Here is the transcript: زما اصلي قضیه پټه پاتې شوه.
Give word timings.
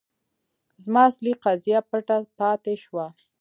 زما 0.83 1.01
اصلي 1.11 1.33
قضیه 1.43 1.79
پټه 1.89 2.17
پاتې 2.39 2.73
شوه. 2.83 3.05